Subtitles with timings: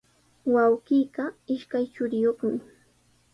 [0.53, 2.57] Wawqiiqa ishkay churiyuqmi.